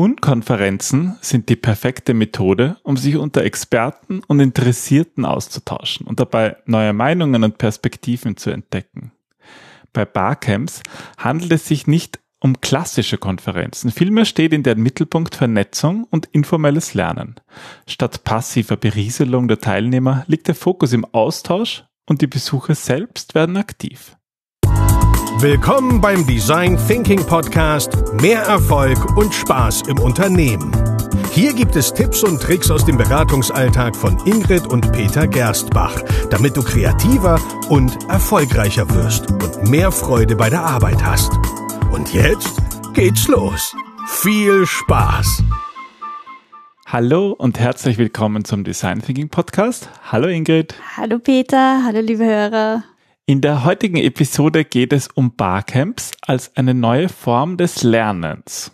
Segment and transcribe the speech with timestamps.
[0.00, 6.94] Unkonferenzen sind die perfekte Methode, um sich unter Experten und Interessierten auszutauschen und dabei neue
[6.94, 9.12] Meinungen und Perspektiven zu entdecken.
[9.92, 10.82] Bei Barcamps
[11.18, 13.90] handelt es sich nicht um klassische Konferenzen.
[13.90, 17.34] Vielmehr steht in deren Mittelpunkt Vernetzung und informelles Lernen.
[17.86, 23.58] Statt passiver Berieselung der Teilnehmer liegt der Fokus im Austausch und die Besucher selbst werden
[23.58, 24.16] aktiv.
[25.38, 30.70] Willkommen beim Design Thinking Podcast Mehr Erfolg und Spaß im Unternehmen.
[31.30, 36.56] Hier gibt es Tipps und Tricks aus dem Beratungsalltag von Ingrid und Peter Gerstbach, damit
[36.56, 41.32] du kreativer und erfolgreicher wirst und mehr Freude bei der Arbeit hast.
[41.92, 42.58] Und jetzt
[42.92, 43.74] geht's los.
[44.08, 45.44] Viel Spaß!
[46.86, 49.88] Hallo und herzlich willkommen zum Design Thinking Podcast.
[50.10, 50.74] Hallo Ingrid.
[50.96, 52.82] Hallo Peter, hallo liebe Hörer.
[53.26, 58.72] In der heutigen Episode geht es um Barcamps als eine neue Form des Lernens.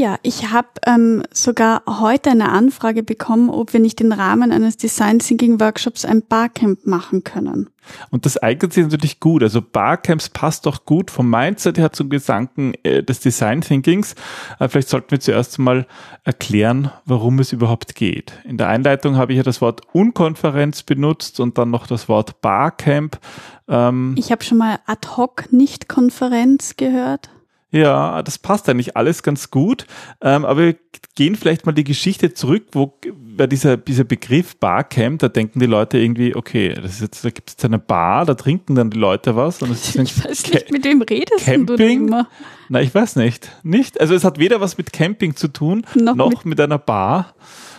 [0.00, 4.78] Ja, ich habe ähm, sogar heute eine Anfrage bekommen, ob wir nicht im Rahmen eines
[4.78, 7.68] Design Thinking Workshops ein Barcamp machen können.
[8.08, 9.42] Und das eignet sich natürlich gut.
[9.42, 14.14] Also Barcamps passt doch gut vom Mindset her zum Gedanken äh, des Design Thinkings.
[14.58, 15.86] Äh, vielleicht sollten wir zuerst mal
[16.24, 18.32] erklären, worum es überhaupt geht.
[18.44, 22.40] In der Einleitung habe ich ja das Wort Unkonferenz benutzt und dann noch das Wort
[22.40, 23.20] Barcamp.
[23.68, 27.28] Ähm, ich habe schon mal Ad-Hoc-Nicht-Konferenz gehört.
[27.72, 29.86] Ja, das passt eigentlich alles ganz gut.
[30.20, 30.76] Ähm, aber wir
[31.14, 32.98] gehen vielleicht mal die Geschichte zurück, wo
[33.36, 37.30] bei dieser, dieser Begriff Barcamp, da denken die Leute irgendwie, okay, das ist jetzt, da
[37.30, 39.62] gibt es jetzt eine Bar, da trinken dann die Leute was.
[39.62, 41.76] Und ist ich weiß nicht, mit wem redest Camping?
[41.76, 42.28] du immer?
[42.68, 43.50] Na, ich weiß nicht.
[43.62, 44.00] Nicht?
[44.00, 47.34] Also es hat weder was mit Camping zu tun, noch, noch mit, mit, einer Bar.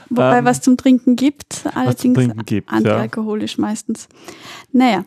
[0.10, 3.62] Wobei ähm, was zum Trinken gibt, allerdings Trinken gibt, antialkoholisch ja.
[3.62, 4.08] meistens.
[4.72, 5.06] Naja,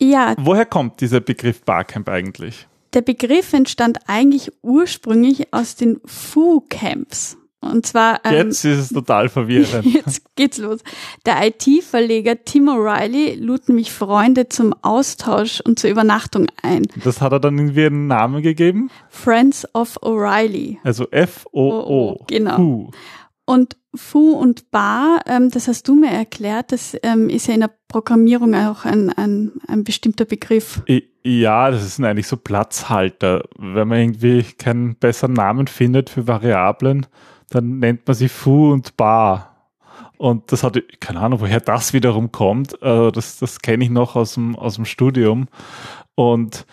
[0.00, 0.34] ja.
[0.38, 2.66] Woher kommt dieser Begriff Barcamp eigentlich?
[2.94, 7.36] Der Begriff entstand eigentlich ursprünglich aus den Foo-Camps.
[7.60, 8.20] Und zwar.
[8.24, 9.84] Ähm, jetzt ist es total verwirrend.
[9.92, 10.80] Jetzt geht's los.
[11.24, 16.86] Der IT-Verleger Tim O'Reilly lud nämlich Freunde zum Austausch und zur Übernachtung ein.
[17.02, 18.90] Das hat er dann irgendwie einen Namen gegeben?
[19.08, 20.78] Friends of O'Reilly.
[20.84, 22.24] Also F-O-O.
[22.28, 22.56] Genau.
[22.56, 22.90] Foo.
[23.46, 27.60] Und Fu und Bar, ähm, das hast du mir erklärt, das ähm, ist ja in
[27.60, 30.82] der Programmierung auch ein, ein, ein bestimmter Begriff.
[31.24, 33.44] Ja, das sind eigentlich so Platzhalter.
[33.58, 37.06] Wenn man irgendwie keinen besseren Namen findet für Variablen,
[37.50, 39.52] dann nennt man sie Fu und Bar.
[40.18, 42.82] Und das hat, keine Ahnung, woher das wiederum kommt.
[42.82, 45.48] Also das das kenne ich noch aus dem, aus dem Studium.
[46.14, 46.66] Und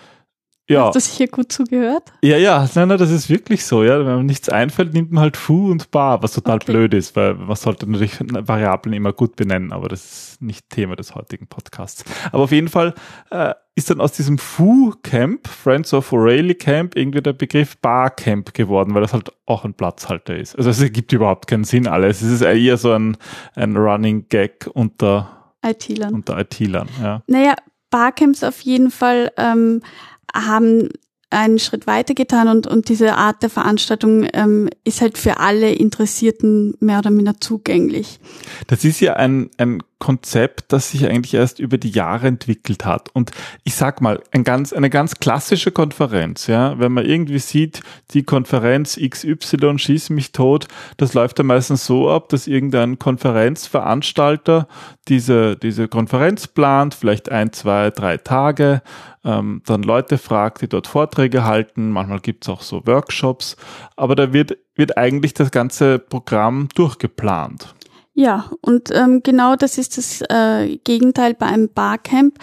[0.73, 0.87] ja.
[0.87, 2.11] Hast du sicher gut zugehört?
[2.21, 3.99] Ja, ja, nein, nein, das ist wirklich so, ja.
[3.99, 6.71] Wenn man nichts einfällt, nimmt man halt Fu und Bar, was total okay.
[6.71, 10.95] blöd ist, weil man sollte natürlich Variablen immer gut benennen, aber das ist nicht Thema
[10.95, 12.03] des heutigen Podcasts.
[12.31, 12.93] Aber auf jeden Fall
[13.31, 18.93] äh, ist dann aus diesem Fu-Camp, Friends of O'Reilly Camp, irgendwie der Begriff Bar-Camp geworden,
[18.93, 20.55] weil das halt auch ein Platzhalter ist.
[20.57, 22.21] Also es ergibt überhaupt keinen Sinn alles.
[22.21, 23.17] Es ist eher so ein,
[23.55, 26.13] ein Running Gag unter IT-Lern.
[26.13, 27.23] Unter IT-Lern, ja.
[27.27, 27.55] Naja,
[27.89, 29.81] Barcamps auf jeden Fall ähm,
[30.33, 30.89] haben
[31.33, 35.73] einen Schritt weiter getan und, und diese Art der Veranstaltung ähm, ist halt für alle
[35.73, 38.19] Interessierten mehr oder minder zugänglich.
[38.67, 43.09] Das ist ja ein, ein Konzept, das sich eigentlich erst über die Jahre entwickelt hat.
[43.13, 43.31] Und
[43.63, 47.81] ich sag mal, ein ganz, eine ganz klassische Konferenz, ja, wenn man irgendwie sieht,
[48.11, 50.67] die Konferenz XY schießt mich tot,
[50.97, 54.67] das läuft dann meistens so ab, dass irgendein Konferenzveranstalter
[55.07, 58.81] diese, diese Konferenz plant, vielleicht ein, zwei, drei Tage,
[59.23, 63.55] ähm, dann Leute fragt, die dort Vorträge halten, manchmal gibt's auch so Workshops,
[63.95, 67.73] aber da wird, wird eigentlich das ganze Programm durchgeplant.
[68.13, 72.37] Ja, und ähm, genau das ist das äh, Gegenteil bei einem Barcamp.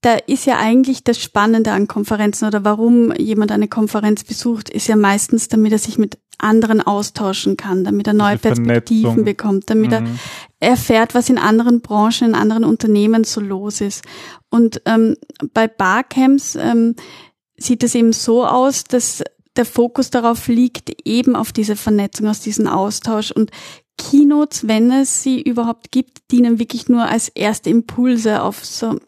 [0.00, 4.88] Da ist ja eigentlich das Spannende an Konferenzen oder warum jemand eine Konferenz besucht, ist
[4.88, 9.90] ja meistens, damit er sich mit anderen austauschen kann, damit er neue Perspektiven bekommt, damit
[9.90, 10.18] mhm.
[10.58, 14.04] er erfährt, was in anderen Branchen, in anderen Unternehmen so los ist.
[14.50, 15.16] Und ähm,
[15.54, 16.96] bei Barcamps ähm,
[17.56, 19.22] sieht es eben so aus, dass
[19.56, 23.30] der Fokus darauf liegt, eben auf diese Vernetzung, aus diesem Austausch.
[23.30, 23.50] Und
[23.98, 28.98] Keynotes, wenn es sie überhaupt gibt, dienen wirklich nur als erste Impulse auf so,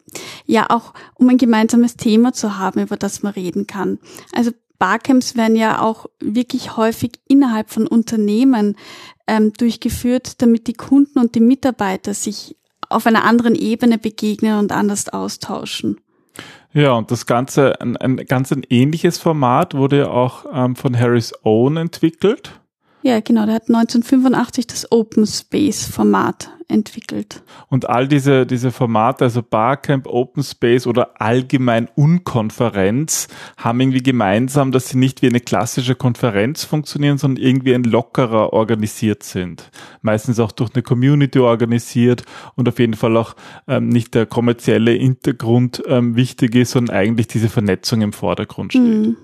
[0.45, 3.99] ja, auch um ein gemeinsames Thema zu haben, über das man reden kann.
[4.33, 8.75] Also Barcamps werden ja auch wirklich häufig innerhalb von Unternehmen
[9.27, 12.55] ähm, durchgeführt, damit die Kunden und die Mitarbeiter sich
[12.89, 15.99] auf einer anderen Ebene begegnen und anders austauschen.
[16.73, 20.97] Ja, und das Ganze, ein, ein ganz ein ähnliches Format wurde ja auch ähm, von
[20.97, 22.59] Harris Owen entwickelt.
[23.05, 23.45] Ja, genau.
[23.45, 27.43] Der hat 1985 das Open Space Format entwickelt.
[27.69, 34.71] Und all diese, diese Formate, also Barcamp, Open Space oder allgemein Unkonferenz, haben irgendwie gemeinsam,
[34.71, 39.69] dass sie nicht wie eine klassische Konferenz funktionieren, sondern irgendwie ein lockerer organisiert sind.
[40.01, 42.23] Meistens auch durch eine Community organisiert
[42.55, 43.35] und auf jeden Fall auch
[43.67, 48.81] ähm, nicht der kommerzielle Hintergrund ähm, wichtig ist, sondern eigentlich diese Vernetzung im Vordergrund steht.
[48.81, 49.17] Mhm.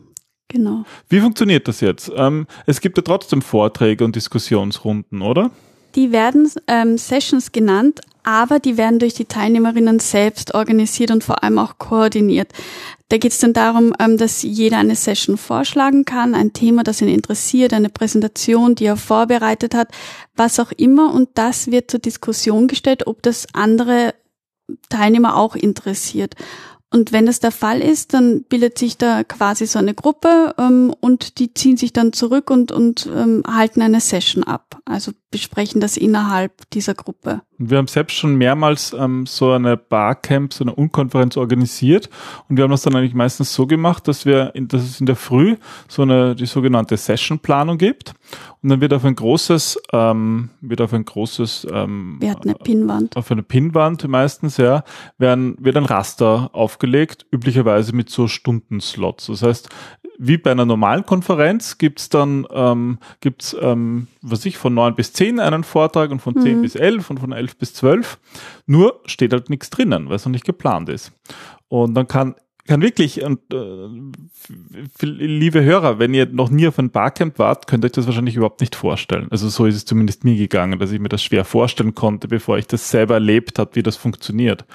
[0.51, 0.83] Genau.
[1.07, 2.11] Wie funktioniert das jetzt?
[2.15, 5.51] Ähm, es gibt ja trotzdem Vorträge und Diskussionsrunden, oder?
[5.95, 11.43] Die werden ähm, Sessions genannt, aber die werden durch die Teilnehmerinnen selbst organisiert und vor
[11.43, 12.49] allem auch koordiniert.
[13.09, 17.01] Da geht es dann darum, ähm, dass jeder eine Session vorschlagen kann, ein Thema, das
[17.01, 19.89] ihn interessiert, eine Präsentation, die er vorbereitet hat,
[20.35, 21.13] was auch immer.
[21.13, 24.13] Und das wird zur Diskussion gestellt, ob das andere
[24.89, 26.35] Teilnehmer auch interessiert.
[26.93, 30.93] Und wenn das der Fall ist, dann bildet sich da quasi so eine Gruppe ähm,
[30.99, 34.81] und die ziehen sich dann zurück und, und ähm, halten eine Session ab.
[34.83, 37.43] Also besprechen das innerhalb dieser Gruppe.
[37.57, 42.09] Wir haben selbst schon mehrmals ähm, so eine Barcamp, so eine Unkonferenz organisiert
[42.49, 45.05] und wir haben das dann eigentlich meistens so gemacht, dass wir, in, dass es in
[45.05, 45.55] der Früh
[45.87, 48.13] so eine die sogenannte Sessionplanung gibt
[48.63, 52.59] und dann wird auf ein großes, ähm, wird auf ein großes, ähm, wir hatten eine
[52.59, 54.83] Pinwand, auf eine Pinwand meistens ja,
[55.17, 59.27] werden wird ein Raster aufgelegt, üblicherweise mit so Stundenslots.
[59.27, 59.69] Das heißt,
[60.19, 65.13] wie bei einer normalen Konferenz gibt's dann, ähm, gibt's, ähm, was ich, von neun bis
[65.13, 66.61] zehn einen Vortrag und von zehn mhm.
[66.61, 68.19] bis elf und von elf bis zwölf.
[68.67, 71.11] Nur steht halt nichts drinnen, weil es noch nicht geplant ist.
[71.67, 72.35] Und dann kann
[72.67, 73.87] kann wirklich, und äh,
[75.05, 78.35] liebe Hörer, wenn ihr noch nie auf ein Barcamp wart, könnt ihr euch das wahrscheinlich
[78.35, 79.27] überhaupt nicht vorstellen.
[79.31, 82.57] Also so ist es zumindest mir gegangen, dass ich mir das schwer vorstellen konnte, bevor
[82.57, 84.65] ich das selber erlebt habe, wie das funktioniert.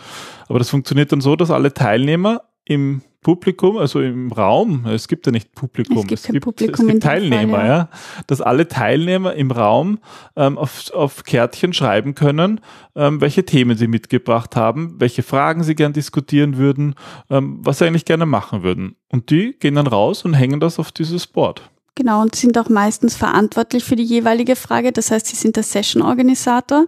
[0.49, 5.27] Aber das funktioniert dann so, dass alle Teilnehmer im Publikum, also im Raum, es gibt
[5.27, 7.77] ja nicht Publikum, es gibt, es gibt, Publikum es gibt Teilnehmer, Fall, ja.
[7.77, 7.89] ja.
[8.29, 9.99] dass alle Teilnehmer im Raum
[10.37, 12.61] ähm, auf, auf Kärtchen schreiben können,
[12.95, 16.95] ähm, welche Themen sie mitgebracht haben, welche Fragen sie gern diskutieren würden,
[17.29, 18.95] ähm, was sie eigentlich gerne machen würden.
[19.11, 21.69] Und die gehen dann raus und hängen das auf dieses Board.
[21.97, 24.93] Genau, und sind auch meistens verantwortlich für die jeweilige Frage.
[24.93, 26.87] Das heißt, sie sind der Session-Organisator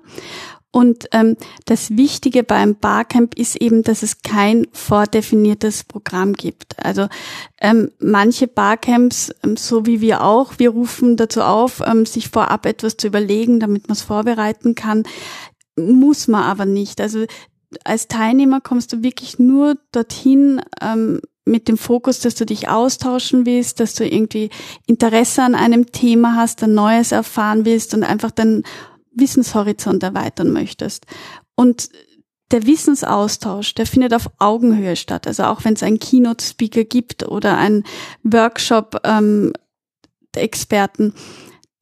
[0.70, 6.76] und ähm, das Wichtige beim Barcamp ist eben, dass es kein vordefiniertes Programm gibt.
[6.84, 7.08] Also
[7.60, 12.66] ähm, manche Barcamps, ähm, so wie wir auch, wir rufen dazu auf, ähm, sich vorab
[12.66, 15.04] etwas zu überlegen, damit man es vorbereiten kann.
[15.76, 17.00] Muss man aber nicht.
[17.00, 17.24] Also
[17.84, 23.46] als Teilnehmer kommst du wirklich nur dorthin, ähm, mit dem Fokus, dass du dich austauschen
[23.46, 24.50] willst, dass du irgendwie
[24.86, 28.64] Interesse an einem Thema hast, ein Neues erfahren willst und einfach dann
[29.18, 31.06] Wissenshorizont erweitern möchtest.
[31.54, 31.90] Und
[32.50, 35.26] der Wissensaustausch, der findet auf Augenhöhe statt.
[35.26, 37.84] Also auch wenn es einen Keynote-Speaker gibt oder einen
[38.22, 39.52] Workshop ähm,
[40.34, 41.14] Experten,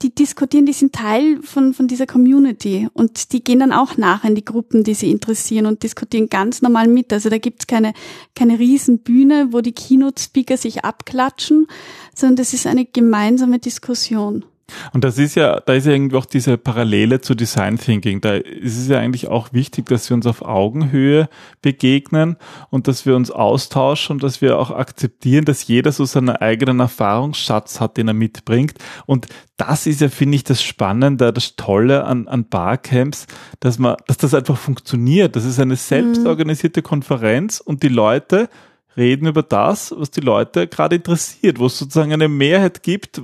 [0.03, 4.25] die diskutieren, die sind Teil von, von dieser Community und die gehen dann auch nach
[4.25, 7.13] in die Gruppen, die sie interessieren und diskutieren ganz normal mit.
[7.13, 7.95] Also da gibt's keine,
[8.35, 11.67] keine Riesenbühne, wo die Keynote-Speaker sich abklatschen,
[12.15, 14.45] sondern das ist eine gemeinsame Diskussion.
[14.93, 18.21] Und das ist ja, da ist ja irgendwie auch diese Parallele zu Design Thinking.
[18.21, 21.29] Da ist es ja eigentlich auch wichtig, dass wir uns auf Augenhöhe
[21.63, 22.37] begegnen
[22.71, 26.81] und dass wir uns austauschen und dass wir auch akzeptieren, dass jeder so seinen eigenen
[26.81, 28.75] Erfahrungsschatz hat, den er mitbringt.
[29.07, 33.27] Und das ist ja, finde ich, das Spannende, das Tolle an, an Barcamps,
[33.61, 35.37] dass man, dass das einfach funktioniert.
[35.37, 38.49] Das ist eine selbstorganisierte Konferenz und die Leute
[38.97, 43.21] reden über das, was die Leute gerade interessiert, wo es sozusagen eine Mehrheit gibt,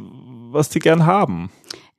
[0.53, 1.51] was die gern haben.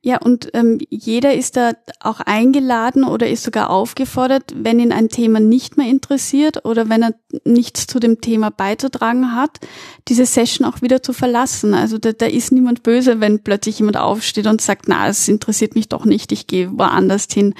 [0.06, 5.08] Ja, und ähm, jeder ist da auch eingeladen oder ist sogar aufgefordert, wenn ihn ein
[5.08, 7.14] Thema nicht mehr interessiert oder wenn er
[7.46, 9.60] nichts zu dem Thema beizutragen hat,
[10.08, 11.72] diese Session auch wieder zu verlassen.
[11.72, 15.74] Also da, da ist niemand böse, wenn plötzlich jemand aufsteht und sagt, na, es interessiert
[15.74, 17.54] mich doch nicht, ich gehe woanders hin.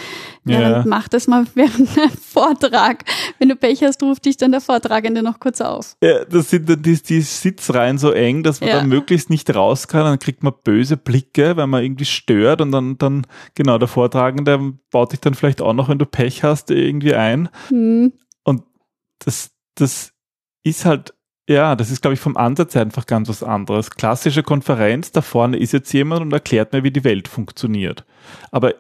[0.47, 0.71] Ja, ja.
[0.71, 3.05] dann mach das mal während einem Vortrag.
[3.39, 5.97] Wenn du Pech hast, ruft dich dann der Vortragende noch kurz auf.
[6.03, 8.77] Ja, das sind dann die, die Sitzreihen so eng, dass man ja.
[8.77, 10.05] dann möglichst nicht raus kann.
[10.05, 14.75] Dann kriegt man böse Blicke, weil man irgendwie stört und dann, dann, genau, der Vortragende
[14.91, 17.49] baut dich dann vielleicht auch noch, wenn du Pech hast, irgendwie ein.
[17.69, 18.13] Hm.
[18.45, 18.63] Und
[19.21, 20.13] das, das
[20.63, 21.15] ist halt
[21.49, 23.91] ja, das ist, glaube ich, vom Ansatz her einfach ganz was anderes.
[23.91, 28.07] Klassische Konferenz, da vorne ist jetzt jemand und erklärt mir, wie die Welt funktioniert.
[28.51, 28.75] Aber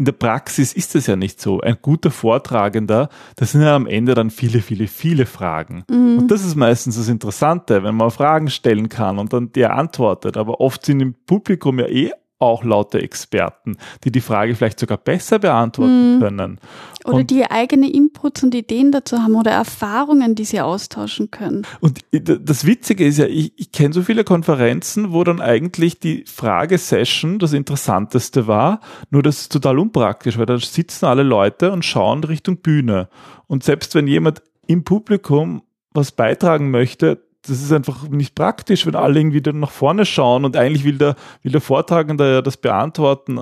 [0.00, 1.60] in der Praxis ist es ja nicht so.
[1.60, 5.84] Ein guter Vortragender, das sind ja am Ende dann viele, viele, viele Fragen.
[5.90, 6.20] Mhm.
[6.20, 10.38] Und das ist meistens das Interessante, wenn man Fragen stellen kann und dann der antwortet.
[10.38, 14.98] Aber oft sind im Publikum ja eh auch lauter Experten, die die Frage vielleicht sogar
[14.98, 16.20] besser beantworten mhm.
[16.20, 16.60] können.
[17.04, 21.66] Oder und, die eigene Inputs und Ideen dazu haben oder Erfahrungen, die sie austauschen können.
[21.80, 26.24] Und das Witzige ist ja, ich, ich kenne so viele Konferenzen, wo dann eigentlich die
[26.26, 28.80] Fragesession das Interessanteste war,
[29.10, 33.08] nur das ist total unpraktisch, weil da sitzen alle Leute und schauen Richtung Bühne.
[33.46, 38.94] Und selbst wenn jemand im Publikum was beitragen möchte, das ist einfach nicht praktisch, wenn
[38.94, 42.56] alle irgendwie dann nach vorne schauen und eigentlich will der, will der Vortragende ja das
[42.56, 43.40] beantworten.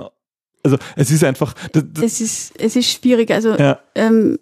[0.63, 1.53] Also es ist einfach.
[1.71, 3.31] Das, es ist es ist schwierig.
[3.31, 3.79] Also ja.
[3.95, 4.39] ähm,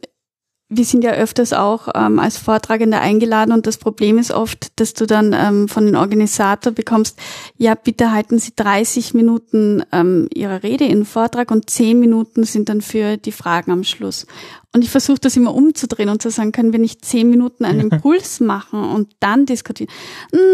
[0.70, 4.94] wir sind ja öfters auch ähm, als Vortragender eingeladen und das Problem ist oft, dass
[4.94, 7.18] du dann ähm, von den Organisator bekommst,
[7.58, 12.68] ja, bitte halten Sie 30 Minuten ähm, Ihre Rede in Vortrag und 10 Minuten sind
[12.68, 14.28] dann für die Fragen am Schluss.
[14.74, 17.80] Und ich versuche das immer umzudrehen und zu sagen, können wir nicht 10 Minuten einen
[17.90, 19.90] Impuls machen und dann diskutieren?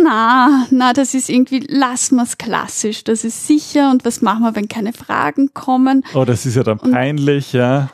[0.04, 4.44] Na, na, das ist irgendwie, lassen wir es klassisch, das ist sicher und was machen
[4.44, 6.06] wir, wenn keine Fragen kommen?
[6.14, 7.90] Oh, das ist ja dann peinlich, und, ja.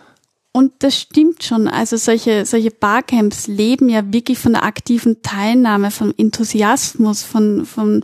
[0.52, 1.68] Und das stimmt schon.
[1.68, 8.04] Also solche, solche Barcamps leben ja wirklich von der aktiven Teilnahme, vom Enthusiasmus, von, von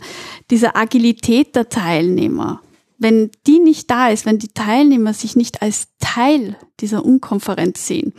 [0.50, 2.60] dieser Agilität der Teilnehmer.
[2.98, 8.14] Wenn die nicht da ist, wenn die Teilnehmer sich nicht als Teil dieser Unkonferenz sehen,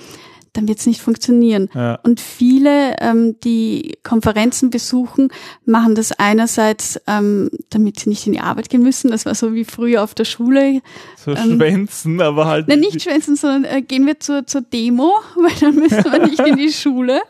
[0.57, 1.69] dann wird es nicht funktionieren.
[1.75, 1.99] Ja.
[2.01, 5.29] Und viele, ähm, die Konferenzen besuchen,
[5.65, 9.11] machen das einerseits, ähm, damit sie nicht in die Arbeit gehen müssen.
[9.11, 10.81] Das war so wie früher auf der Schule.
[11.15, 12.67] So ähm, schwänzen, aber halt.
[12.67, 16.39] Nein, nicht schwänzen, sondern äh, gehen wir zur, zur Demo, weil dann müssen wir nicht
[16.39, 17.21] in die Schule.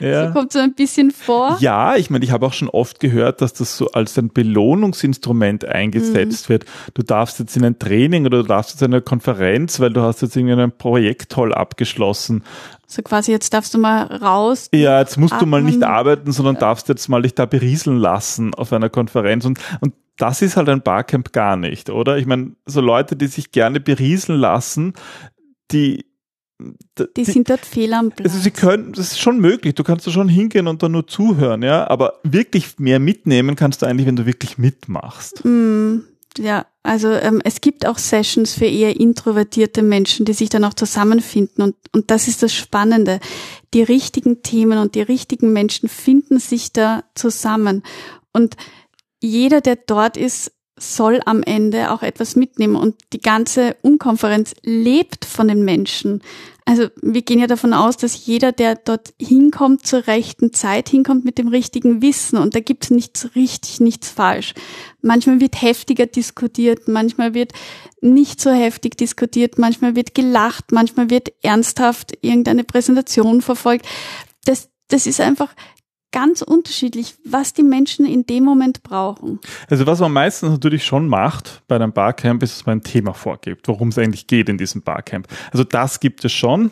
[0.00, 0.28] Ja.
[0.28, 1.56] So kommt so ein bisschen vor.
[1.60, 5.64] Ja, ich meine, ich habe auch schon oft gehört, dass das so als ein Belohnungsinstrument
[5.64, 6.52] eingesetzt mhm.
[6.52, 6.64] wird.
[6.94, 10.00] Du darfst jetzt in ein Training oder du darfst jetzt in eine Konferenz, weil du
[10.00, 12.42] hast jetzt irgendwie ein Projekt toll abgeschlossen.
[12.86, 14.68] So quasi, jetzt darfst du mal raus.
[14.72, 15.50] Ja, jetzt musst atmen.
[15.50, 19.44] du mal nicht arbeiten, sondern darfst jetzt mal dich da berieseln lassen auf einer Konferenz.
[19.44, 22.18] Und, und das ist halt ein Barcamp gar nicht, oder?
[22.18, 24.92] Ich meine, so Leute, die sich gerne berieseln lassen,
[25.72, 26.04] die,
[26.58, 28.30] die, die sind dort fehl am Platz.
[28.30, 31.06] Also sie können, das ist schon möglich, du kannst da schon hingehen und dann nur
[31.06, 35.44] zuhören, ja, aber wirklich mehr mitnehmen kannst du eigentlich, wenn du wirklich mitmachst.
[35.44, 36.00] Mm,
[36.38, 40.74] ja, also ähm, es gibt auch Sessions für eher introvertierte Menschen, die sich dann auch
[40.74, 43.20] zusammenfinden und, und das ist das Spannende.
[43.72, 47.82] Die richtigen Themen und die richtigen Menschen finden sich da zusammen
[48.32, 48.56] und
[49.20, 55.24] jeder, der dort ist, soll am Ende auch etwas mitnehmen und die ganze Unkonferenz lebt
[55.24, 56.20] von den Menschen.
[56.64, 61.24] Also wir gehen ja davon aus, dass jeder, der dort hinkommt, zur rechten Zeit hinkommt
[61.24, 64.54] mit dem richtigen Wissen und da gibt es nichts richtig, nichts falsch.
[65.00, 67.52] Manchmal wird heftiger diskutiert, manchmal wird
[68.00, 73.86] nicht so heftig diskutiert, manchmal wird gelacht, manchmal wird ernsthaft irgendeine Präsentation verfolgt.
[74.44, 75.54] Das, das ist einfach
[76.14, 79.40] ganz unterschiedlich, was die Menschen in dem Moment brauchen.
[79.68, 83.14] Also was man meistens natürlich schon macht bei einem Barcamp, ist, dass man ein Thema
[83.14, 85.26] vorgibt, worum es eigentlich geht in diesem Barcamp.
[85.50, 86.70] Also das gibt es schon.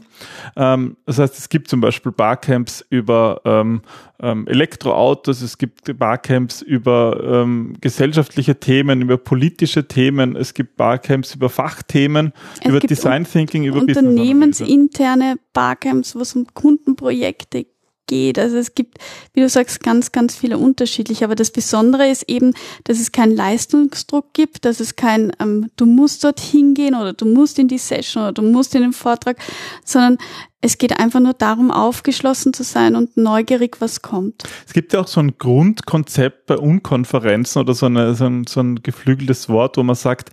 [0.54, 3.82] Ähm, das heißt, es gibt zum Beispiel Barcamps über ähm,
[4.20, 7.44] ähm, Elektroautos, es gibt Barcamps über
[7.80, 13.80] gesellschaftliche Themen, über politische Themen, es gibt Barcamps über Fachthemen, es über Design Thinking, über
[13.80, 17.66] Unternehmensinterne Barcamps, wo es um Kundenprojekte
[18.06, 18.38] geht.
[18.38, 18.98] Also es gibt,
[19.32, 21.24] wie du sagst, ganz, ganz viele unterschiedliche.
[21.24, 22.54] Aber das Besondere ist eben,
[22.84, 27.26] dass es keinen Leistungsdruck gibt, dass es kein, ähm, du musst dort hingehen oder du
[27.26, 29.38] musst in die Session oder du musst in den Vortrag,
[29.84, 30.18] sondern
[30.60, 34.44] es geht einfach nur darum, aufgeschlossen zu sein und neugierig, was kommt.
[34.66, 38.60] Es gibt ja auch so ein Grundkonzept bei Unkonferenzen oder so, eine, so, ein, so
[38.60, 40.30] ein geflügeltes Wort, wo man sagt,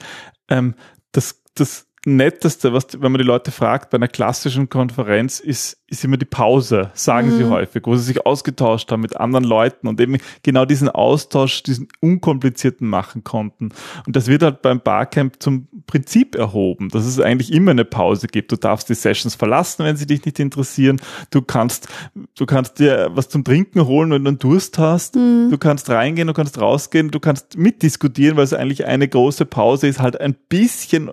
[0.47, 0.75] ähm,
[1.11, 6.05] das, das Netteste, was, wenn man die Leute fragt bei einer klassischen Konferenz, ist, ist
[6.05, 7.37] immer die Pause, sagen mhm.
[7.37, 11.61] sie häufig, wo sie sich ausgetauscht haben mit anderen Leuten und eben genau diesen Austausch,
[11.63, 13.69] diesen unkomplizierten machen konnten.
[14.05, 18.27] Und das wird halt beim Barcamp zum Prinzip erhoben, dass es eigentlich immer eine Pause
[18.27, 18.53] gibt.
[18.53, 21.01] Du darfst die Sessions verlassen, wenn sie dich nicht interessieren.
[21.31, 21.89] Du kannst,
[22.37, 25.17] du kannst dir was zum Trinken holen, wenn du einen Durst hast.
[25.17, 25.49] Mhm.
[25.51, 29.87] Du kannst reingehen, du kannst rausgehen, du kannst mitdiskutieren, weil es eigentlich eine große Pause
[29.87, 31.11] ist, halt ein bisschen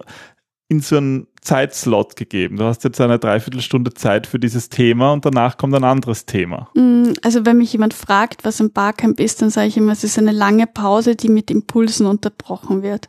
[0.68, 2.56] in so einen Zeitslot gegeben.
[2.56, 6.68] Du hast jetzt eine Dreiviertelstunde Zeit für dieses Thema und danach kommt ein anderes Thema.
[6.75, 10.02] Mm, also wenn mich jemand fragt, was ein Barcamp ist, dann sage ich immer, es
[10.02, 13.08] ist eine lange Pause, die mit Impulsen unterbrochen wird.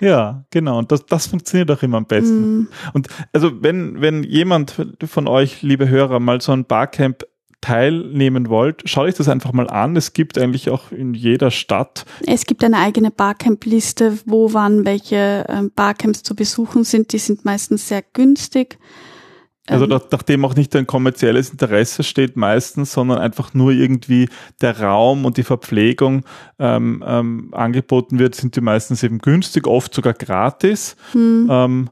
[0.00, 0.78] Ja, genau.
[0.78, 2.58] Und das, das funktioniert auch immer am besten.
[2.58, 2.68] Mm.
[2.92, 4.74] Und also wenn, wenn jemand
[5.04, 7.24] von euch, liebe Hörer, mal so ein Barcamp
[7.60, 9.96] teilnehmen wollt, schaut euch das einfach mal an.
[9.96, 12.06] Es gibt eigentlich auch in jeder Stadt.
[12.26, 17.12] Es gibt eine eigene Barcamp-Liste, wo wann welche ähm, Barcamps zu besuchen sind.
[17.12, 18.78] Die sind meistens sehr günstig.
[19.68, 24.28] Also ähm, nachdem auch nicht ein kommerzielles Interesse steht meistens, sondern einfach nur irgendwie
[24.60, 26.24] der Raum und die Verpflegung
[26.58, 30.96] ähm, ähm, angeboten wird, sind die meistens eben günstig, oft sogar gratis.
[31.12, 31.48] Hm.
[31.50, 31.90] Ähm,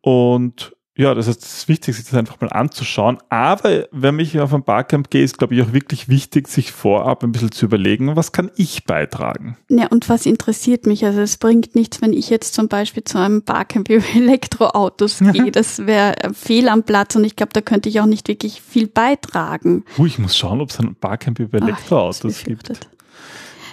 [0.00, 3.18] und ja, das ist das wichtig, sich das einfach mal anzuschauen.
[3.28, 7.22] Aber wenn ich auf ein Barcamp gehe, ist, glaube ich, auch wirklich wichtig, sich vorab
[7.22, 9.58] ein bisschen zu überlegen, was kann ich beitragen?
[9.68, 11.04] Ja, und was interessiert mich?
[11.04, 15.52] Also es bringt nichts, wenn ich jetzt zum Beispiel zu einem Barcamp über Elektroautos gehe.
[15.52, 18.86] Das wäre fehl am Platz und ich glaube, da könnte ich auch nicht wirklich viel
[18.86, 19.84] beitragen.
[19.98, 22.70] Uh, ich muss schauen, ob es ein Barcamp über Elektroautos Ach, gibt.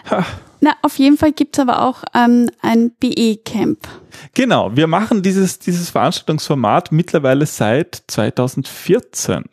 [0.10, 0.25] Ha.
[0.62, 3.79] Na, auf jeden Fall gibt's aber auch ähm, ein BE-Camp.
[4.33, 9.43] Genau, wir machen dieses, dieses Veranstaltungsformat mittlerweile seit 2014.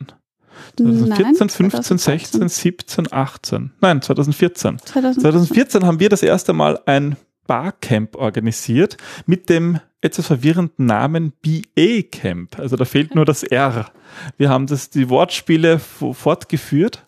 [0.77, 3.71] 2014, Nein, 15, 16, 17, 18.
[3.81, 4.79] Nein, 2014.
[4.79, 5.21] 2014.
[5.21, 12.03] 2014 haben wir das erste Mal ein Barcamp organisiert mit dem etwas verwirrenden Namen BA
[12.09, 12.57] Camp.
[12.57, 13.91] Also da fehlt nur das R.
[14.37, 17.03] Wir haben das, die Wortspiele fortgeführt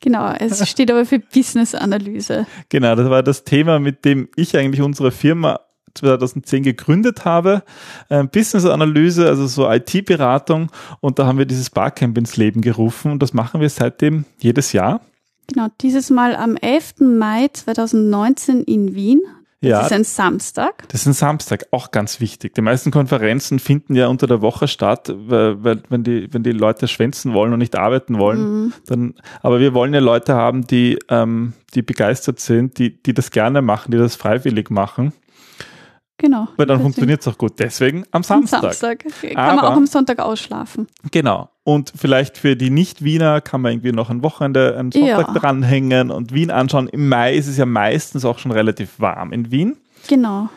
[0.00, 2.46] Genau, es steht aber für Business-Analyse.
[2.68, 5.60] Genau, das war das Thema, mit dem ich eigentlich unsere Firma
[5.94, 7.62] 2010 gegründet habe.
[8.10, 10.70] Ähm, Business-Analyse, also so IT-Beratung.
[11.00, 14.72] Und da haben wir dieses Barcamp ins Leben gerufen und das machen wir seitdem jedes
[14.72, 15.00] Jahr.
[15.48, 17.00] Genau, dieses Mal am 11.
[17.00, 19.22] Mai 2019 in Wien.
[19.60, 20.88] Das ja, ist ein Samstag.
[20.88, 22.54] Das ist ein Samstag, auch ganz wichtig.
[22.54, 26.52] Die meisten Konferenzen finden ja unter der Woche statt, weil, weil wenn die, wenn die
[26.52, 28.72] Leute schwänzen wollen und nicht arbeiten wollen, mhm.
[28.86, 33.32] dann, aber wir wollen ja Leute haben, die, ähm, die begeistert sind, die, die das
[33.32, 35.12] gerne machen, die das freiwillig machen.
[36.18, 36.48] Genau.
[36.56, 37.58] Weil dann funktioniert es auch gut.
[37.58, 38.58] Deswegen am Samstag.
[38.58, 39.04] Am Samstag.
[39.22, 40.88] Kann Aber, man auch am Sonntag ausschlafen.
[41.10, 41.48] Genau.
[41.68, 45.34] Und vielleicht für die Nicht-Wiener kann man irgendwie noch ein Wochenende, einen Sonntag ja.
[45.34, 46.88] dranhängen und Wien anschauen.
[46.88, 49.76] Im Mai ist es ja meistens auch schon relativ warm in Wien.
[50.08, 50.48] Genau.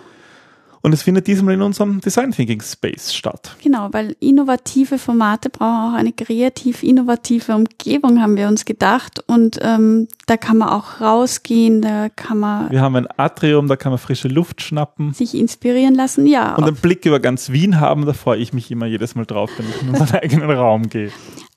[0.81, 3.55] Und es findet diesmal in unserem Design Thinking Space statt.
[3.63, 9.23] Genau, weil innovative Formate brauchen auch eine kreativ innovative Umgebung, haben wir uns gedacht.
[9.27, 12.71] Und ähm, da kann man auch rausgehen, da kann man.
[12.71, 15.13] Wir haben ein Atrium, da kann man frische Luft schnappen.
[15.13, 16.55] Sich inspirieren lassen, ja.
[16.55, 19.51] Und einen Blick über ganz Wien haben, da freue ich mich immer jedes Mal drauf,
[19.57, 21.11] wenn ich in unseren eigenen Raum gehe.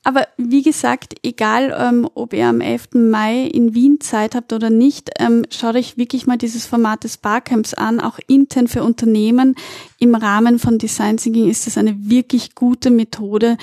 [0.05, 2.89] Aber wie gesagt, egal ähm, ob ihr am 11.
[2.93, 7.17] Mai in Wien Zeit habt oder nicht, ähm, schaut euch wirklich mal dieses Format des
[7.17, 7.99] Barcamps an.
[7.99, 9.55] Auch intern für Unternehmen
[9.97, 13.57] im Rahmen von Design Thinking ist das eine wirklich gute Methode,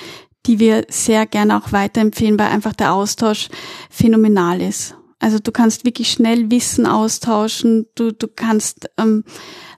[0.45, 3.47] die wir sehr gerne auch weiterempfehlen, weil einfach der Austausch
[3.89, 4.97] phänomenal ist.
[5.19, 9.23] Also du kannst wirklich schnell Wissen austauschen, du, du kannst ähm,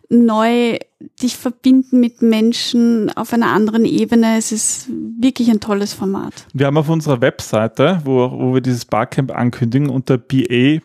[0.10, 0.80] neu
[1.22, 4.38] dich verbinden mit Menschen auf einer anderen Ebene.
[4.38, 6.48] Es ist wirklich ein tolles Format.
[6.54, 10.84] Wir haben auf unserer Webseite, wo, wo wir dieses Barcamp ankündigen, unter ba-camp.org,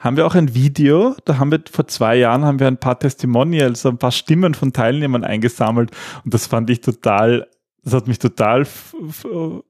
[0.00, 1.14] haben wir auch ein Video.
[1.24, 4.72] Da haben wir vor zwei Jahren haben wir ein paar Testimonials, ein paar Stimmen von
[4.72, 5.90] Teilnehmern eingesammelt.
[6.24, 7.48] Und das fand ich total
[7.84, 8.66] das hat mich total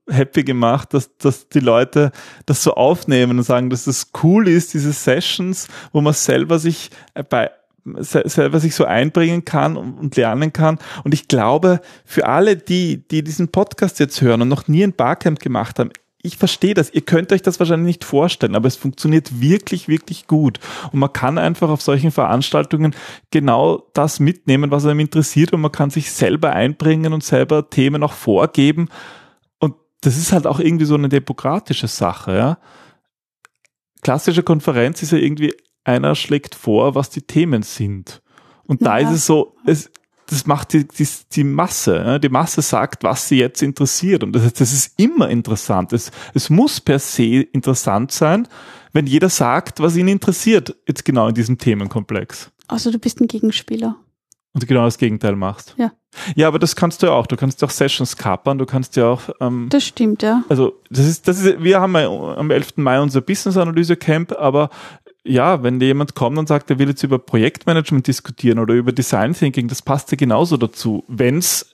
[0.09, 2.13] happy gemacht, dass, dass die Leute
[2.47, 6.91] das so aufnehmen und sagen, dass das cool ist, diese Sessions, wo man selber sich
[7.29, 7.51] bei
[7.85, 10.79] selber sich so einbringen kann und lernen kann.
[11.05, 14.95] Und ich glaube, für alle die, die diesen Podcast jetzt hören und noch nie ein
[14.95, 15.91] Barcamp gemacht haben,
[16.25, 16.91] ich verstehe das.
[16.91, 20.59] Ihr könnt euch das wahrscheinlich nicht vorstellen, aber es funktioniert wirklich, wirklich gut.
[20.91, 22.95] Und man kann einfach auf solchen Veranstaltungen
[23.31, 28.03] genau das mitnehmen, was einem interessiert und man kann sich selber einbringen und selber Themen
[28.03, 28.89] auch vorgeben.
[29.59, 32.59] Und das ist halt auch irgendwie so eine demokratische Sache, ja.
[34.01, 38.23] Klassische Konferenz ist ja irgendwie einer schlägt vor, was die Themen sind.
[38.67, 39.09] Und da ja.
[39.09, 39.91] ist es so, es,
[40.27, 42.19] das macht die, die, die Masse.
[42.21, 44.23] Die Masse sagt, was sie jetzt interessiert.
[44.23, 45.93] Und das, das ist immer interessant.
[45.93, 48.49] Es, es muss per se interessant sein,
[48.93, 52.51] wenn jeder sagt, was ihn interessiert, jetzt genau in diesem Themenkomplex.
[52.69, 53.97] Also du bist ein Gegenspieler.
[54.53, 55.75] Und du genau das Gegenteil machst.
[55.77, 55.93] Ja.
[56.37, 57.27] Ja, aber das kannst du ja auch.
[57.27, 59.23] Du kannst ja auch Sessions kapern, du kannst ja auch.
[59.41, 60.45] Ähm, das stimmt, ja.
[60.49, 62.77] Also, das ist, das ist, wir haben am 11.
[62.77, 64.71] Mai unser Business Analyse Camp, aber
[65.25, 69.33] ja, wenn jemand kommt und sagt, er will jetzt über Projektmanagement diskutieren oder über Design
[69.33, 71.05] Thinking, das passt ja genauso dazu.
[71.09, 71.73] Wenn's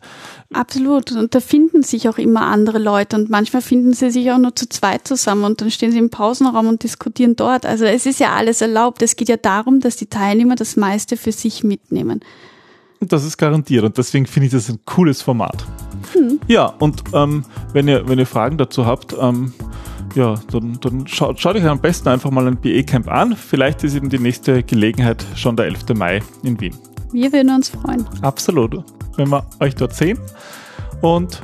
[0.52, 1.12] Absolut.
[1.12, 4.54] Und da finden sich auch immer andere Leute und manchmal finden sie sich auch nur
[4.54, 7.66] zu zweit zusammen und dann stehen sie im Pausenraum und diskutieren dort.
[7.66, 9.00] Also es ist ja alles erlaubt.
[9.02, 12.20] Es geht ja darum, dass die Teilnehmer das meiste für sich mitnehmen.
[13.00, 15.64] Das ist garantiert und deswegen finde ich das ein cooles Format.
[16.12, 16.40] Hm.
[16.48, 19.54] Ja, und ähm, wenn, ihr, wenn ihr Fragen dazu habt, ähm,
[20.14, 23.36] ja, dann, dann schaut, schaut euch am besten einfach mal ein BE-Camp an.
[23.36, 25.94] Vielleicht ist eben die nächste Gelegenheit schon der 11.
[25.94, 26.74] Mai in Wien.
[27.12, 28.06] Wir würden uns freuen.
[28.22, 28.84] Absolut,
[29.16, 30.18] wenn wir euch dort sehen.
[31.00, 31.42] Und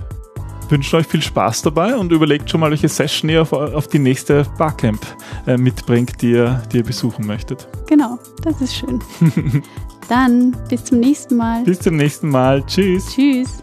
[0.71, 3.99] wünschen euch viel Spaß dabei und überlegt schon mal, welche Session ihr auf, auf die
[3.99, 5.07] nächste Barcamp
[5.47, 7.69] äh, mitbringt, die ihr, die ihr besuchen möchtet.
[7.89, 9.01] Genau, das ist schön.
[10.09, 11.65] Dann bis zum nächsten Mal.
[11.65, 12.65] Bis zum nächsten Mal.
[12.67, 13.07] Tschüss.
[13.15, 13.63] Tschüss.